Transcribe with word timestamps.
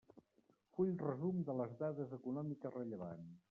Full 0.77 0.93
resum 1.03 1.45
de 1.51 1.57
les 1.61 1.77
dades 1.85 2.17
econòmiques 2.21 2.77
rellevants. 2.81 3.33